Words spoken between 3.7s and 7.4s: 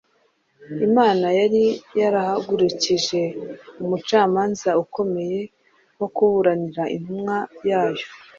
umucamanza ukomeye wo kuburanira intumwa